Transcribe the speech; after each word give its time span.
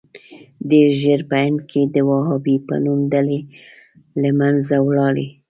ډېر 0.69 0.89
ژر 1.01 1.19
په 1.29 1.35
هند 1.43 1.59
کې 1.69 1.81
د 1.95 1.97
وهابي 2.09 2.55
په 2.67 2.75
نوم 2.83 2.99
ډلې 3.13 3.39
له 4.21 4.29
منځه 4.39 4.75
ولاړې. 4.87 5.27